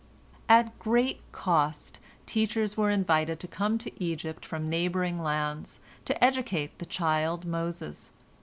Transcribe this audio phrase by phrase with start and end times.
[0.49, 6.79] At great cost teachers were invited to come to Egypt from neighboring lands, to educate
[6.79, 8.11] the child Moses.